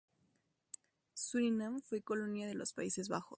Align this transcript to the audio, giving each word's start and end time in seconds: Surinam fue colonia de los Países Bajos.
Surinam 1.13 1.79
fue 1.83 2.01
colonia 2.01 2.47
de 2.47 2.55
los 2.55 2.73
Países 2.73 3.07
Bajos. 3.07 3.29